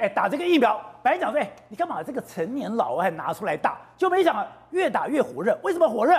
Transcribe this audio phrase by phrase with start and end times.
[0.00, 3.78] 哎打这个疫苗，白讲说，哎，你干嘛这个成年老外拿出来打？
[3.96, 5.56] 就没想越打越火热。
[5.62, 6.14] 为什么火热？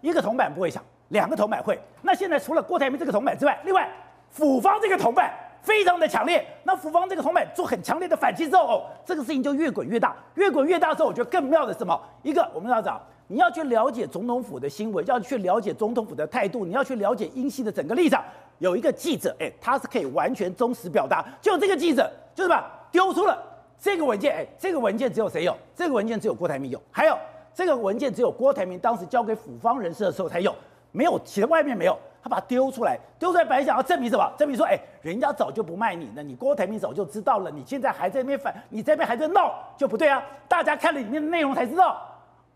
[0.00, 1.80] 一个铜板不会响，两个铜板会。
[2.02, 3.88] 那现在除了郭台铭这个铜板之外，另外
[4.30, 5.32] 府方这个铜板
[5.62, 6.44] 非常的强烈。
[6.64, 11.98] 那府方这个铜板做很强烈的反击之后，哦，这个事情就越滚越大，越滚越大之后，我觉得更妙的是什么？
[12.22, 18.22] 一个我们要讲，你要去了解总统府的新闻，要去了解总统府的态度，你要去了解英系的整个立场。
[18.58, 21.24] 有一个记者，哎，他是可以完全忠实表达。
[21.40, 23.42] 就这个记者，就是吧丢出了
[23.80, 25.56] 这个文件，哎，这个文件只有谁有？
[25.74, 26.80] 这个文件只有郭台铭有。
[26.92, 27.18] 还有
[27.52, 30.54] 这个文件只有郭台铭当时交给府方人士的时候才有，
[30.92, 31.98] 没有其他外面没有。
[32.24, 34.32] 他把它丢出来，丢出来本来想要证明什么？
[34.38, 40.22] 证明说，哎，人家早就不卖你了，你郭台铭早就知道了，你现在还在那边反，你这边还在闹，就不对啊！
[40.46, 42.00] 大家看了里面的内容才知道，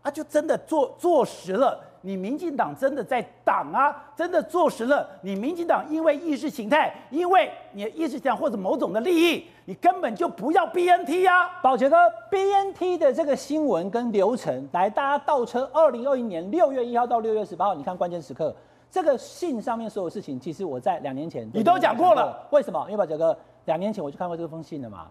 [0.03, 1.77] 啊，就真的坐坐实了。
[2.07, 3.93] 你民进党真的在挡啊！
[4.15, 11.59] 真的坐实了，你民进党因为意识形态，因为你的意识形态或者某种的利益，你根本就不要 BNT 呀、啊！
[11.61, 11.97] 宝杰哥
[12.31, 18.55] ，BNT 的这个新闻跟流程，来，大家倒车，二零二一年六月一号到六月十八号，你看关键时刻，
[18.89, 22.47] 这个信上面所有事情，其实我在两年前你都讲过了。
[22.51, 22.81] 为什么？
[22.85, 25.07] 因为宝杰哥，两年前我就看过这封信了嘛。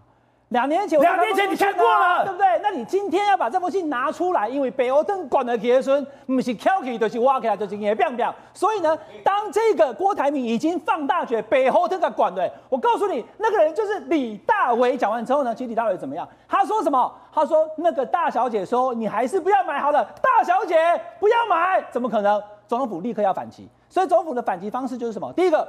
[0.49, 2.47] 两年前，两年前你看过了，对不对？
[2.63, 8.33] 那你今天要把这封信拿出来，因为北欧登管的学生不是翘起就是挖起来就是也变变。
[8.53, 14.95] 所以呢，当这个郭台铭已经放大决北欧登管的，我告诉你，那个人就是李大为。
[14.95, 16.25] 讲完之后呢，其实李大为怎么样？
[16.47, 17.13] 他说什么？
[17.33, 20.77] 他说那个大小姐说你还是不要买好了，大小姐
[21.19, 22.41] 不要买，怎么可能？
[22.67, 25.33] 总统府立刻要反击，所以总统府的反击方式就是什么？
[25.33, 25.67] 第一个。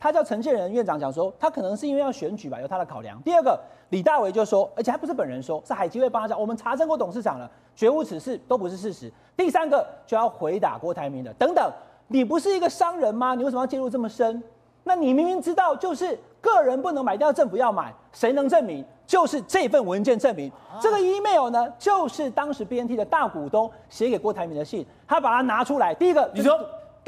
[0.00, 3.20] 他叫陈建仁院长讲说，他可能是因为要选举吧，有他的考量。
[3.22, 3.58] 第二个，
[3.90, 9.12] 李大为就说，而且还不是本人说，是海基会帮他讲，我们查证过董事长了，绝无此事，都不是事实。
[9.36, 11.72] 第三个就要回答郭台铭的，等等，
[12.06, 13.34] 你不是一个商人吗？
[13.34, 14.40] 你为什么要介入这么深？
[14.84, 18.84] 那你明明知道，就是个人不能买掉，政府要买，谁能证明？
[19.04, 26.56] 就是这份文件证明，这个 email 呢，就是当时 BNT 的大股东写给郭台铭的信，他把它拿出来，第一个，你说。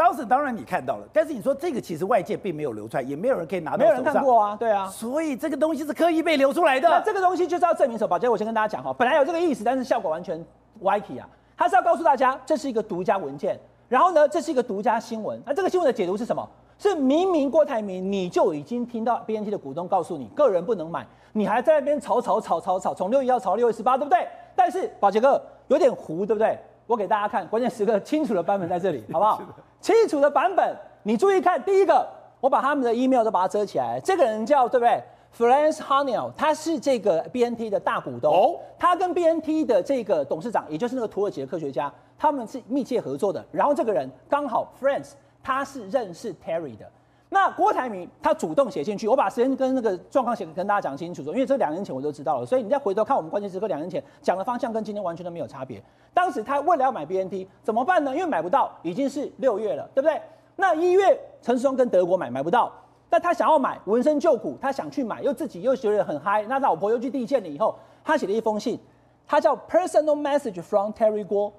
[0.01, 3.77] 当时当然你看到了，但是你说这个其实外界并没有流出来，也没有人可以拿到。
[3.77, 4.87] 没有人看过啊，对啊。
[4.87, 6.89] 所以这个东西是刻意被流出来的。
[6.89, 8.09] 那这个东西就是要证明什么？
[8.09, 10.43] 宝杰，我先跟大家讲哈，本来有这个意思，但是效果完全
[10.81, 11.29] 歪题啊。
[11.55, 15.39] 他是要告诉大家，这是一个独家文件，然后呢，这是一个独家新闻。
[15.45, 16.49] 那这个新闻的解读是什么？
[16.79, 24.27] 是明明郭台铭你就已经听到 BNT 的股东告诉你，个人不能买，你还在那边吵吵吵吵吵，从六月一号吵到六月十八，对不对？
[24.57, 25.39] 但是宝杰哥
[25.69, 26.59] 有点糊，对不对？
[26.91, 29.41] 我给大家看关键时刻清楚的版本在这里，好不好？
[29.81, 32.05] 清楚的版本，你注意看，第一个，
[32.41, 34.01] 我把他们的 email 都把它遮起来。
[34.01, 35.01] 这个人叫对不对
[35.39, 38.35] ？Frantz Haniel，他是这个 BNT 的大股东。
[38.35, 43.45] 哦，他跟 BNT 的这个董事长，也就是那个土耳其的科学家，他们是密切合作的。
[43.53, 45.13] 然后这个人刚好 Frantz，
[45.45, 46.91] 他是认识 Terry 的。
[47.33, 55.81] 那郭台铭他主动写进去，我把时间跟那个状况写跟大家讲清楚，说因为这两年前我就知道了，所以你再回头看我们关键时刻两年前讲的方向跟今天完全都没有差别。
[56.13, 58.13] 当时他为了要买 BNT 怎么办呢？
[58.13, 60.21] 因为买不到，已经是六月了，对不对？
[60.57, 62.73] 那一月陈时中跟德国买买不到，
[63.09, 68.77] 但他想要买，闻声救苦，他想去买，又自己又觉得很嗨，那老婆又去递件了以后，他写了一封信，
[69.25, 71.53] 他叫 Personal Message from Terry 郭，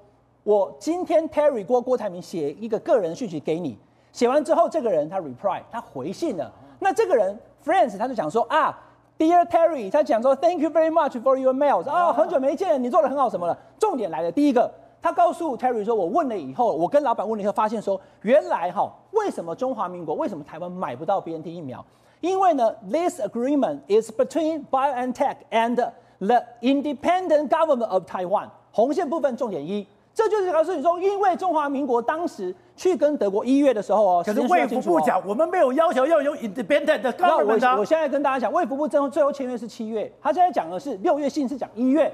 [0.43, 3.77] 我今天 Terry 郭郭台铭写一个个人讯息给你。
[4.11, 6.51] 写完之后，这个人他 reply，他回信了。
[6.79, 8.77] 那这个人 Friends 他就讲说啊
[9.17, 11.89] ，Dear Terry，他讲说 Thank you very much for your mails。
[11.89, 13.57] 啊，很久没见，你做的很好什么了？
[13.79, 21.85] 重点来了，第一个，他告诉 Terry 说，我问了以后，我跟老板问了以后，发现说，原来哈，为什么中华民国，为什么台湾买不到 BNT 疫苗？
[22.19, 25.75] 因为呢，This agreement is between BioNTech and
[26.19, 28.49] the independent government of Taiwan。
[28.71, 29.87] 红线部分重点一。
[30.13, 37.59] 这就是告诉你说，因为中华民国当时去跟德国一月的时候哦，可是卫福部讲，我们没有要求要有 independent 的 government。
[37.59, 42.11] 那我我现在跟大家讲，卫福部最后最后签约是七月，他现在讲的是六月信是讲一月，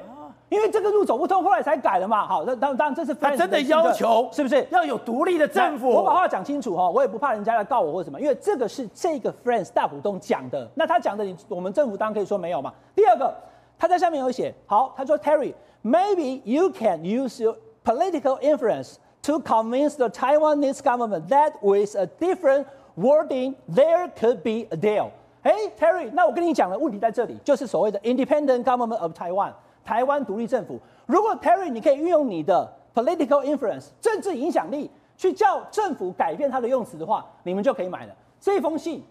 [0.50, 2.28] 因为这个路走不通，后来才改了嘛。
[2.28, 5.88] 好，那当当然这是他真的要求，是不是要有独立的政府？
[5.88, 12.74] 我把话讲清楚哈，我也不怕人家来告我或什么，因为这个是这个 Friends 大股东讲的，那他讲的你我们政府当然可以说没有嘛。
[12.94, 13.34] 第二个，
[13.80, 17.56] 他在下面有写，好，他说 Terry，maybe you can use your
[17.86, 18.96] political influence
[19.28, 22.66] to convince the Taiwanese government that with a different
[22.96, 25.10] wording there could be a deal。
[25.44, 29.52] 哎，Terry，那我跟你讲的问题在这里，就是所谓的 independent government of Taiwan，
[29.84, 30.80] 台湾独立政府。
[31.06, 38.14] 如果 Terry 你可以运用你的 political influence 政治影响力去叫政府改变它的用词的话，你们就可以买了。
[38.40, 39.04] 这封信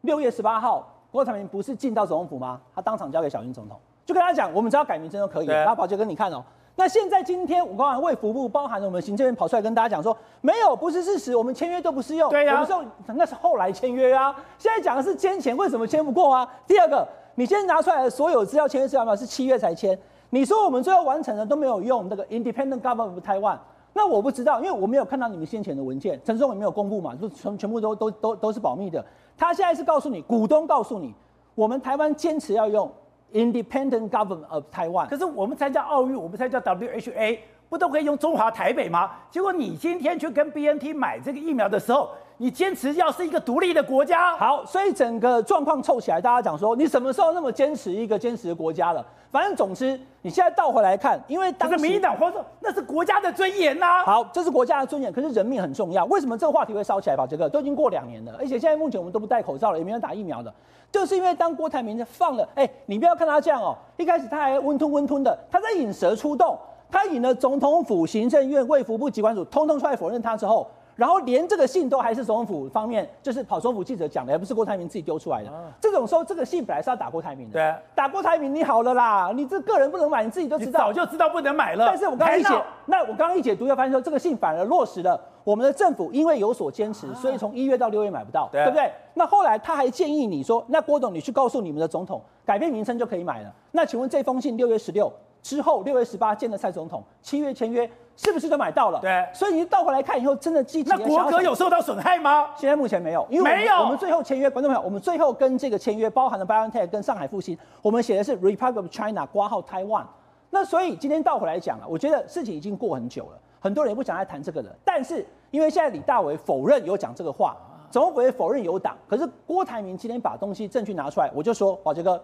[0.00, 2.58] 六月十八号，郭台铭不是进到总统府吗？
[2.74, 5.46] 他当场交给小英总统，就跟他讲，我们只要改名称就可以。
[5.46, 6.42] 然后宝杰哥，你看哦。
[6.78, 12.28] 那现在今天我刚刚卫福部包含了我们行政院跑出来跟大家讲说，没有，不是事实，我们签约都不适用。
[12.28, 12.68] 对呀、啊，
[13.14, 14.36] 那是后来签约啊。
[14.58, 16.46] 现在讲的是签前为什么签不过啊？
[16.66, 23.56] 第二个，你现在拿出来的所有资料签约资料是七月才签，你说我们最后完成的都没有用那个 Independent Government of Taiwan，
[23.94, 29.02] 那我不知道，因为我没有看到你们先前的文件，陈时中也没有公布嘛，就全全部都都都都是保密的。
[29.38, 31.14] 他现在是告诉你，股东告诉你，
[31.54, 32.92] 我们台湾坚持要用
[33.32, 35.08] Independent Government of Taiwan。
[35.08, 37.38] 可是我们参加奥运，我们参加 WHA，
[37.68, 39.10] 不都可以用中华台北吗？
[39.30, 44.36] 结果你今天去跟 BNT 买这个疫苗的时候，你坚持要是一个独立的国家。
[44.36, 49.04] 好，所以整个状况凑起来，大家讲说，你什么时候那么坚持一个坚持的国家了？
[49.30, 54.04] 反正总之，你现在倒回来看，因为当时民进党说那是国家的尊严呐、啊。
[54.04, 56.04] 好，这是国家的尊严，可是人命很重要。
[56.06, 57.16] 为什么这个话题会烧起来？
[57.16, 60.52] 宝杰哥，都已经过两年了，而且现在目前我们都不戴口罩了，也没有打疫苗的，
[60.92, 66.56] 就是因为当郭台铭放了，哎，你不要看他这样哦，一开始他还温吞温吞的，他在引蛇出洞。
[66.88, 75.50] 他引了总统府、行政院、卫福部机关署，通通出来否认他之后，然后连这个信都还是总统府方面，就是跑总统府记者讲的，而不是郭台铭自己丢出来的。
[75.50, 77.52] 啊、这种时候，这个信本来是要打郭台铭的。
[77.52, 81.84] 对，打郭台铭，你好了啦，你这个人不能买，你自己都知道，早就知道不能买了。
[81.86, 88.90] 但是我刚刚一解，那我刚刚一解读，又发现说这个信反而落实了我们的政府因为有所坚持，所以从一月到六月买不到，对，对不对？
[89.12, 93.52] 那后来他还建议你说，那郭董你去告诉你们的总统，改变名称就可以买了。
[93.72, 95.12] 那请问这封信六月十六。
[95.46, 98.98] 之后六月十八见了蔡总统，七月签约，是不是都买到了？
[99.00, 100.90] 对，所以你倒回来看以后，真的积极。
[100.90, 102.48] 那国格有受到损害吗？
[102.56, 103.76] 现在目前没有，因为没有。
[103.76, 110.02] 我们最后签约，观众朋友，我们最后跟这个签约包含了 BioNTech 跟上海复星，我们写的是 Republic of China 挂号 Taiwan。
[110.50, 114.70] 那所以今天倒回来讲了，我觉得事情已经过很久了，很多人也不想再谈这个了。
[114.84, 117.56] 但是因为现在李大为否认有讲这个话，
[117.88, 122.20] 总统否认有党，可是郭台铭今天把东西证据拿出来，我就说宝杰哥，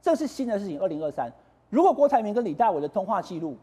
[0.00, 1.30] 这是新的事情，二零二三。
[1.72, 3.56] 如果郭台铭跟李大为的通话记录，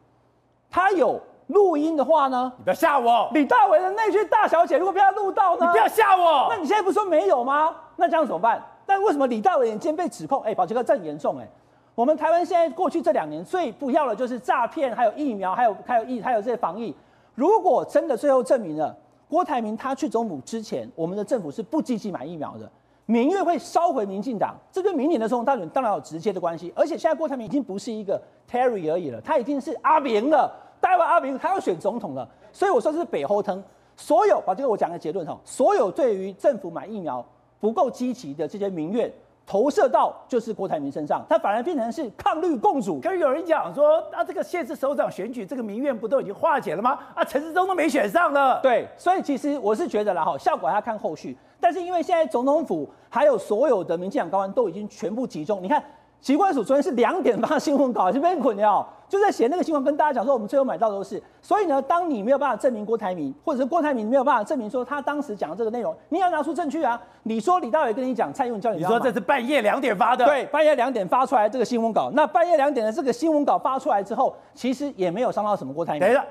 [0.67, 2.51] 他有录音的话呢？
[2.57, 3.29] 你不要吓我！
[3.35, 5.67] 李大为的那句大小姐，如果被他录到呢？
[5.67, 6.47] 你不要吓我！
[6.49, 7.75] 那你现在不是说没有吗？
[7.97, 8.59] 那这样怎么办？
[8.83, 10.41] 但为什么李大为今天被指控？
[10.41, 11.47] 哎，宝杰哥，这很严重哎！
[11.93, 16.95] 我们台湾现在过去这两年最不要的就是诈骗，还有疫苗，还有还有疫，还有这些防疫。
[17.35, 18.95] 如果真的最后证明了
[19.29, 22.71] 郭台铭他去总统府之前，我们的政府是不积极买疫苗的。
[23.09, 26.71] 民怨会烧毁民进党，这跟明年的总统大选当然有直接的关系。
[26.75, 32.29] 而且现在郭台铭已经不是一个 Terry 而已了，他已经是阿明了，台湾阿明，他要选总统了。
[32.53, 33.63] 所以我说这是北后藤。
[33.95, 37.25] 所有把这个我讲个结论哈，所有对于政府买疫苗
[37.59, 39.11] 不够积极的这些民怨，
[39.49, 43.01] 投射到就是郭台铭身上，他反而变成是抗绿共主。
[43.01, 46.99] 可是有人讲说，啊，这个县市首长选举，这个民怨不都已经化解了吗？
[47.15, 48.59] 啊，陈世忠都没选上呢。
[48.61, 51.35] 对，所以其实我是觉得啦哈，效果还要看后续。
[51.59, 55.83] 但是因为现在总统府还有所有的民进党高官都已经全部集中，你看，
[56.21, 61.21] 奇怪署昨天是两点发新闻稿，是被捆了，就在写那个新闻，跟大家讲说我们最后买到的都是。
[61.41, 67.01] 所以呢，当你没有办法证明郭台铭，或者是郭台铭没有办法证明说他当时讲的这个内容，你要拿出证据啊！
[67.23, 76.01] 你说李大伟跟你讲，蔡英文叫你，你说这是半夜两点发的，对，半夜两点发出来这个新闻稿，那半夜两点的这个新闻稿发出来之后，其实也没有伤到什么郭台铭。
[76.01, 76.23] 等一下。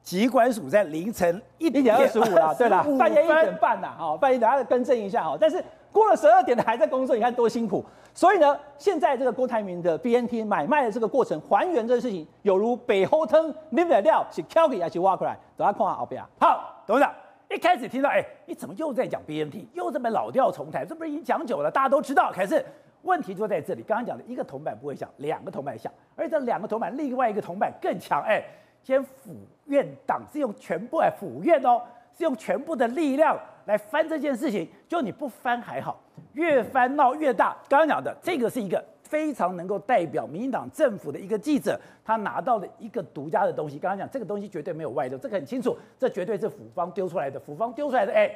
[0.00, 5.36] 疾管署在凌晨一点二十五了，对了，半夜一点半了，哈，半夜等下更正一下哈。
[5.38, 5.62] 但是
[5.92, 7.84] 过了十二点的还在工作，你看多辛苦。
[8.14, 15.38] 所以呢，现在这个郭台铭的 BNT 买卖的这个过程，还原这个事情，有如北后汤里面的料是挑起还是挖过来？
[15.56, 16.22] 等下看下后边。
[16.40, 17.14] 好，董事长
[17.48, 20.86] 一开始听到，哎，你怎么又在讲 BNT，又这么老调重弹？
[20.86, 22.32] 这不是已经讲久了，大家都知道。
[22.32, 22.64] 可是
[23.02, 28.42] 问题就在这里，刚刚讲的一个铜板不会响，两个铜板响，而且这两个铜板，另外一个铜板更强，哎。
[28.80, 29.34] 先府
[29.66, 31.82] 院党是用全部哎，府院哦，
[32.18, 34.68] 是用全部的力量来翻这件事情。
[34.88, 37.56] 就你不翻还好，越翻闹越大。
[37.68, 43.78] 刚刚讲的这个是一个非常能够代表民进党政府的一个记者，他拿到了一个独家的东西。
[43.78, 47.38] 刚刚讲这个东西绝对没有外漏，这个很清楚，这绝对是府方丢出来的。
[47.38, 48.28] 府方丢出来的，哎，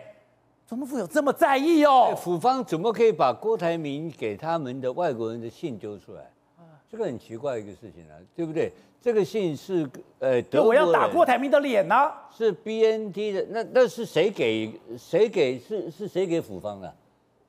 [0.64, 2.14] 总统府有这么在意哦？
[2.16, 6.30] 府方怎么可以把郭台铭给他们的外国人的信丢出来？
[6.92, 8.70] 这个很奇怪一个事情啊，对不对？
[9.00, 12.28] 这个信是呃，德国要打郭台铭的脸呢、啊？
[12.36, 16.94] 是 BNT 的，那那是谁给谁给是是谁给府方的？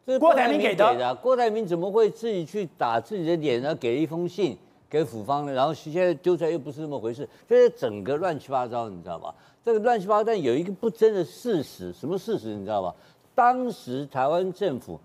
[0.06, 1.14] 这是郭台铭给的、啊。
[1.14, 3.76] 郭台铭怎么会自己去打自己的脸呢？
[3.76, 4.58] 给一封信
[4.90, 5.52] 给府方呢？
[5.52, 9.36] 然后现在丢出来又不是那么回事，所以整个乱七八糟，你知道吧？
[9.66, 12.96] 这个乱七八糟，但有一个不争的事实，什么事实你知道吧？
[13.36, 14.98] 当时台湾政府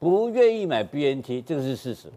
[0.00, 2.10] 不愿意买 BNT，这个是事实。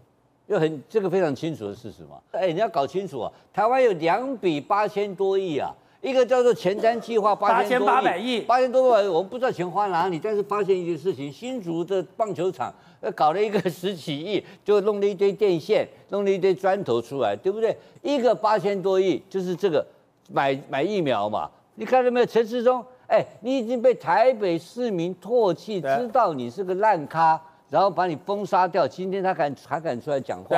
[0.50, 17.76] 就很这个非常清楚的事实嘛，哎，你要搞清楚啊，台湾有两笔八千多亿啊，一个叫做前瞻计划八千八百亿，八千多万，我们不知道钱花哪里，但是发现一件事情，新竹的棒球场呃搞了一个十几亿， 就弄了一堆电线，弄了一堆砖头出来，对不对？
[18.02, 19.86] 一个八千多亿就是这个
[20.32, 22.26] 买买疫苗嘛，你看到没有？
[22.26, 27.40] 陈时中，哎，你已经被台北市民唾弃，知道你是个烂咖。
[27.70, 28.86] 然后把你封杀掉。
[28.86, 30.56] 今天他敢还敢出来讲话，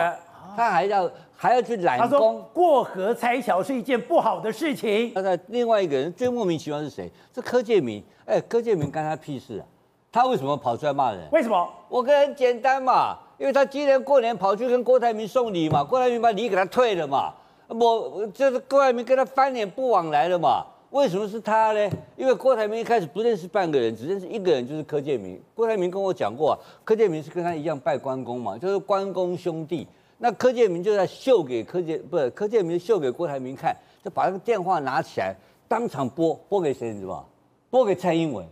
[0.56, 2.44] 他还要还要去揽功。
[2.52, 5.12] 过河拆桥是一件不好的事情。
[5.14, 7.08] 那另外一个人最莫名其妙是谁？
[7.34, 8.02] 是柯建明。
[8.24, 9.64] 哎，柯建明干他屁事啊？
[10.10, 11.20] 他为什么跑出来骂人？
[11.32, 11.68] 为什么？
[11.88, 17.32] 我跟很简单嘛，因为他今年过年跑去跟郭台铭送礼嘛，郭台铭把礼给他退了嘛，
[17.68, 20.66] 我就是郭台铭跟他翻脸不往来了嘛。
[20.92, 21.90] 为什么是他呢？
[22.18, 25.40] 因为郭台铭一开始不认识半个人，只认识一个人，就是柯建铭。
[25.54, 29.86] 郭台铭跟我讲过啊，柯建铭是跟他一样拜关公嘛，就是关公兄弟。
[30.18, 35.34] 那柯建铭就在秀给柯建，不是柯建铭秀给郭台铭看，就把那个电话拿起来，
[35.66, 37.24] 当场拨拨给谁你知道吗？
[37.70, 38.46] 拨给蔡英文。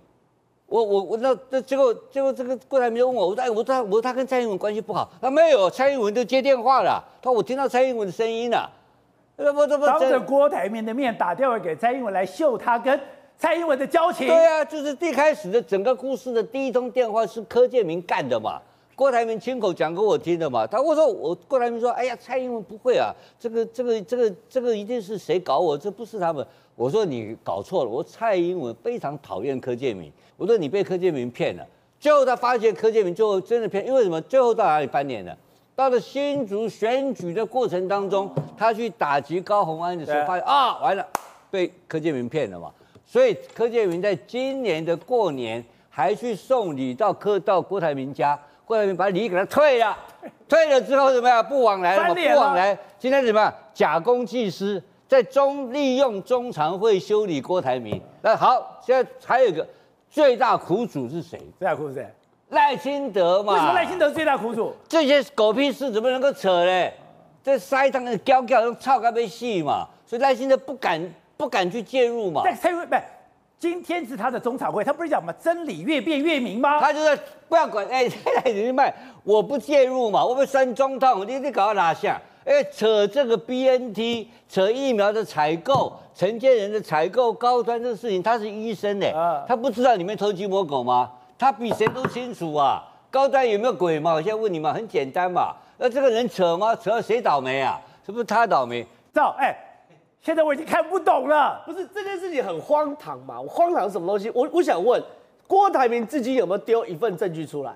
[0.66, 8.79] 我我我那那结果结果这个郭台铭问我，我说哎，我他我说他跟蔡英文关系不好，他没有，蔡英文都接电话了，他说我听到蔡英文的声音了。
[9.86, 12.98] 当着郭台铭的面打电话给蔡英文来秀他跟
[13.38, 14.26] 蔡英文的交情。
[14.26, 18.60] 对啊，就是最开始的整个故事的第一通电话是柯建明干的嘛，
[18.94, 20.66] 郭台铭亲口讲给我听的嘛。
[20.66, 26.46] 他我说我郭台铭说，哎呀，蔡英文不会啊，这个这个这个这个一定是谁搞我，这不是他们。
[26.76, 30.12] 我说你搞错了，我蔡英文非常讨厌柯建明。
[30.36, 31.66] 我说你被柯建明骗了，
[31.98, 34.20] 最后他发现柯建明最后真的骗，因为什么？
[34.22, 35.36] 最后到哪里翻脸了？
[35.80, 41.06] 到了新竹选举的过程当中，他去打击高鸿安的时候，发现啊，完了，
[41.50, 42.70] 被柯建明骗了嘛。
[43.06, 49.96] 所以柯建明在今年的过年还去送礼到柯到郭台铭家，郭台铭把礼给他退了，
[50.46, 51.42] 退了之后怎么样？
[51.42, 52.78] 不往来了嘛，不往来。
[52.98, 53.54] 今天怎么样？
[53.72, 57.98] 假公济私，在中利用中常会修理郭台铭。
[58.20, 59.66] 那好，现在还有一个
[60.10, 61.38] 最大苦主是谁？
[61.58, 62.06] 最大苦主是谁？
[62.50, 63.54] 赖清德嘛？
[63.54, 64.74] 为什么赖清德最大苦主？
[64.88, 66.92] 这些狗屁事怎么能够扯嘞？
[67.42, 69.88] 这塞当的胶胶用操该被戏嘛？
[70.06, 71.00] 所以赖清德不敢
[71.36, 72.42] 不敢去介入嘛？
[72.44, 72.96] 但蔡英文不，
[73.58, 75.32] 今天是他的中场会，他不是讲嘛？
[75.40, 76.80] 真理越辩越明吗？
[76.80, 78.92] 他就是不要管，哎，赖清德
[79.22, 82.20] 我不介入嘛，我不酸中痛，你你搞到哪下？
[82.44, 89.06] 哎，扯这个 BNT，扯疫苗的采购，承建人的采购高端这个事情，他是医生呢，
[89.46, 91.12] 他不知道里面偷鸡摸狗吗？
[91.40, 92.84] 他比谁都清楚啊！
[93.10, 94.12] 高端有没有鬼嘛？
[94.12, 95.56] 我现在问你嘛，很简单嘛。
[95.78, 96.76] 那这个人扯吗？
[96.76, 97.80] 扯到谁倒霉啊？
[98.04, 98.86] 是不是他倒霉？
[99.14, 99.56] 赵，哎，
[100.20, 101.62] 现在我已经看不懂了。
[101.64, 103.40] 不是这件事情很荒唐嘛？
[103.48, 104.30] 荒唐什么东西？
[104.34, 105.02] 我我想问，
[105.46, 107.74] 郭台铭自己有没有丢一份证据出来？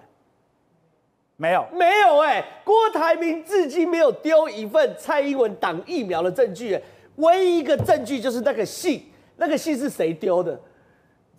[1.37, 2.45] 没有，没有哎、欸。
[2.65, 6.83] 郭台铭至今没有丢一份蔡英文挡疫苗的证据、欸，
[7.17, 10.61] 唯一一个证据就是那个信，那个信是谁丢的？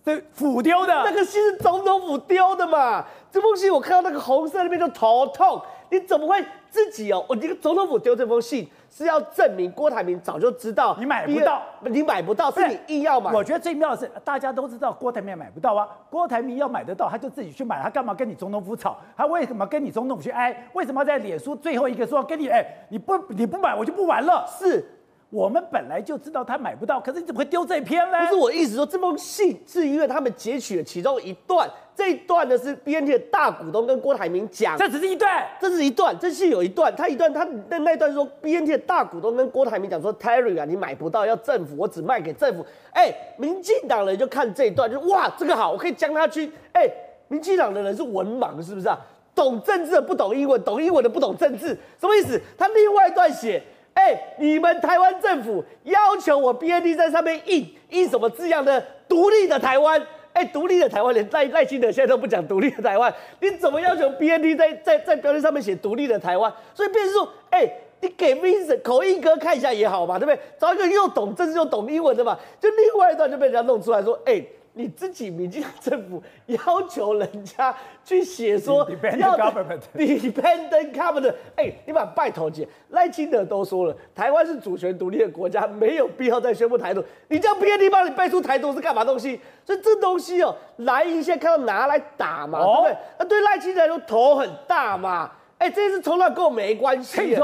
[0.05, 3.03] 这府丢的，那个信是总统府丢的嘛？
[3.31, 5.59] 这封信我看到那个红色那边就头痛。
[5.89, 7.23] 你怎么会自己哦？
[7.29, 13.31] 我这个总统府丢这封信是要证明郭台铭早就知道你买不到，你买不到是你硬要买。
[13.31, 15.87] 我觉得最妙的是大家都知道郭台铭买不到啊。
[16.09, 18.97] 郭台铭要买得到，他就自己去买，他干嘛跟你总统府吵？
[19.15, 20.69] 他为什么跟你总统府去挨？
[20.73, 24.45] 为什么在脸书最后一个说跟你哎，你不你不买我就不玩了？
[24.59, 24.83] 是。
[25.31, 28.19] 我们本来就知道他买不到，可是你怎么会丢这篇呢？
[28.21, 42.65] 不是我意思说，这封信是因为他们截取了其中一段，这一段呢是 BNT 的大股东跟郭台铭讲，这只是一段，这是一段，这是有一段，他一段他那那段说 BNT 的大股东跟郭台铭讲说，Terry 啊，你买不到，要政府，我只卖给政府。
[42.93, 46.49] 哎，民进党人就看这一段，就哇，这个好，我可以将他去。
[46.71, 46.87] 哎，
[47.27, 48.97] 民进党的人是文盲是不是啊？
[49.33, 52.39] 懂政治的不懂英文，懂英文的不懂政治，什么意思？
[52.57, 53.61] 他另外一段写。
[53.95, 59.99] 哎、你们台湾政府要求我 BNT 在上面印印什么字样的独立的台湾？
[60.33, 66.53] 哎、独立的台湾连赖赖清德现在都不讲独立的台湾，你怎么要求 BNT 在在在标签上面写独立的台湾？
[66.73, 67.65] 所以变成说，哎、
[68.01, 70.39] 你给 Vincent 口译哥看一下也好嘛，对不对？
[70.59, 74.49] 找一个又懂政治又懂英文的嘛，就另外一段就被人家弄出来说，哎、欸。
[74.77, 76.57] 你自己民进党政府要
[76.89, 78.79] 求人家去写说
[79.17, 79.37] 要
[79.95, 87.03] Independent Government，哎，你把拜托姐赖清德都说了，台湾是主权独立的国家，没有必要再宣布台独。
[87.29, 89.39] 你叫 BNT 帮你背出台独是干嘛东西？
[89.65, 92.97] 所以这东西哦，来一下看到拿来打嘛，对不对？
[93.19, 97.35] 那对赖清德来说头很大嘛，哎，这次从来跟我没关系。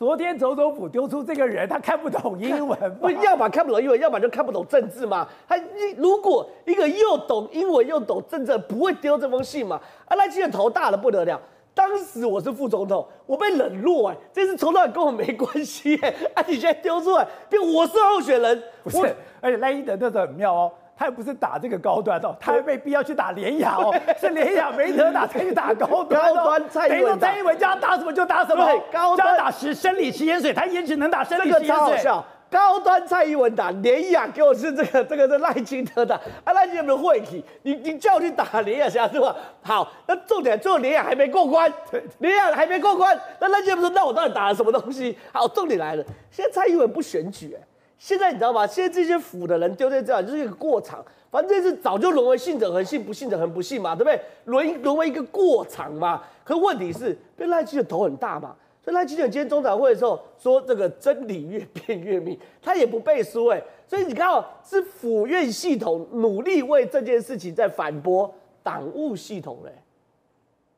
[0.00, 5.28] 昨天总统府丢出这个人，他看不懂英文， 不要么看不懂英文，要么就看不懂政治嘛。
[5.46, 5.60] 他
[5.98, 9.78] 如果一个又懂英文又懂政治，不会丢这封信嘛？
[10.06, 11.38] 啊，赖清德头大的不得了。
[11.74, 19.14] 当时我是副总统，我被冷落哎，这次从来跟我没关系哎，啊，你现在丢出来，变我是候选人，不是？
[19.42, 20.72] 而且赖清德那时候很妙哦。
[21.00, 23.90] 他也不是打这个高端哦，他还被逼要去打联雅哦，
[24.20, 26.34] 是联雅没得打才去打高端哦。
[26.34, 31.66] 高端蔡英文，蔡英文叫他打什么就打什么，高端打十生理食盐水，他也只能打生理食盐水。
[31.68, 39.34] 这个超好笑，高端蔡英文打联雅，给我是 这个这个是赖清德打啊，赖清德会去，你你叫我去打联亚侠是吧？
[39.62, 41.72] 好，那重点最后联雅还没过关，
[42.18, 45.16] 联雅还没过关，那赖清德说，那我到底打了什么东西？
[45.32, 47.66] 好，重点来了，现在蔡英文不选举、欸，
[48.00, 48.66] 现在你知道吗？
[48.66, 54.18] 现在这些府的人丢在这样，就是一个过场，反正这次早就沦为信者恒信，不信者恒不信嘛，对不对？
[54.46, 56.22] 沦沦为一个过场嘛。
[56.42, 58.56] 可问题是，被赖清德头很大嘛。
[58.82, 63.62] 所以赖清德今天中常会的时候说，这个真理越辩越明，他也不背书哎。
[63.86, 69.70] 所以你看哦，是府院系统努力为这件事情在反驳党务系统嘞，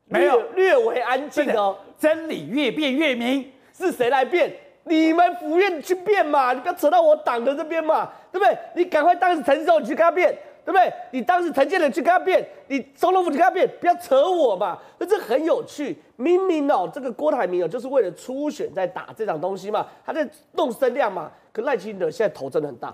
[0.07, 1.79] 没有略为安静哦。
[1.97, 4.53] 真理越辩越明，是谁来辩？
[4.85, 8.57] 你们府院去变嘛，你不要扯到我党的这边嘛，对不对？
[8.75, 10.37] 你赶快当时陈时你去跟他变。
[10.65, 10.93] 对不对？
[11.11, 14.79] 你当时陈建仁去跟他变，你总统府去跟他变，不要扯我嘛。
[14.97, 21.33] 那这很有趣，明明哦，这个郭台铭哦，就是为了初选在打这场东西嘛，他在弄声量嘛。
[21.53, 22.93] 可赖清德现在头真的很大。